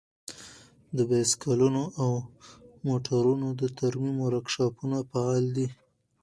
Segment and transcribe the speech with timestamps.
[0.97, 2.09] د بايسکلونو او
[2.87, 5.67] موټرونو د ترمیم ورکشاپونه فعال دي.